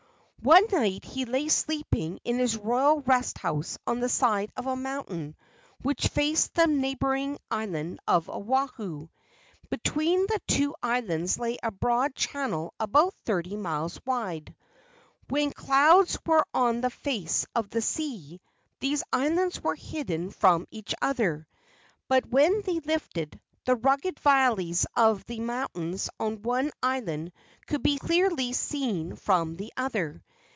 A 0.41 0.43
GIANTS 0.43 0.53
ROCK 0.63 0.69
THROWING 0.69 0.69
23 0.71 0.89
One 0.89 0.89
night 0.95 1.05
he 1.05 1.25
lay 1.25 1.47
sleeping 1.49 2.19
in 2.23 2.39
his 2.39 2.57
royal 2.57 3.01
rest 3.01 3.37
house 3.37 3.77
on 3.85 3.99
the 3.99 4.09
side 4.09 4.51
of 4.57 4.65
a 4.65 4.75
mountain 4.75 5.35
which 5.83 6.07
faced 6.07 6.55
the 6.55 6.65
neighboring 6.65 7.37
island 7.51 7.99
of 8.07 8.27
Oahu. 8.27 9.07
Between 9.69 10.21
the 10.21 10.39
two 10.47 10.73
islands 10.81 11.37
lay 11.37 11.59
a 11.61 11.69
broad 11.69 12.15
channel 12.15 12.73
about 12.79 13.13
thirty 13.23 13.55
miles 13.55 14.01
wide. 14.03 14.55
When 15.29 15.51
clouds 15.53 16.17
were 16.25 16.47
on 16.55 16.81
the 16.81 16.89
face 16.89 17.45
of 17.55 17.69
the 17.69 17.83
sea, 17.83 18.41
these 18.79 19.03
islands 19.13 19.61
were 19.61 19.75
hidden 19.75 20.31
from 20.31 20.65
each 20.71 20.95
other; 21.03 21.47
but 22.07 22.25
when 22.25 22.63
they 22.63 22.79
lifted, 22.79 23.39
the 23.65 23.75
rugged 23.75 24.19
valleys 24.21 24.87
of 24.97 25.23
the 25.25 25.39
mountains 25.39 26.09
on 26.19 26.41
one 26.41 26.71
island 26.81 27.31
could 27.67 27.83
be 27.83 27.99
clearly 27.99 28.53
seen 28.53 29.15
from 29.15 29.55
the 29.57 29.71
other. 29.77 30.23